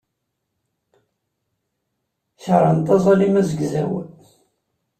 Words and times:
Keṛhent 2.43 2.87
aẓalim 2.95 3.35
azegzaw. 3.41 3.91